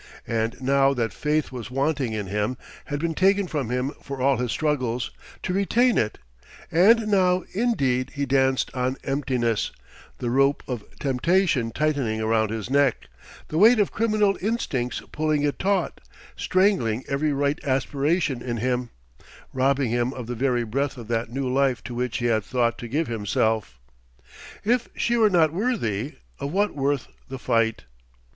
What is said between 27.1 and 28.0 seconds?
the fight?...